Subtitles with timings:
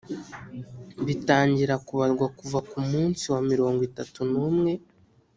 [1.05, 4.71] bitangira kubarwa kuva ku munsi wa mirongo itatu n’umwe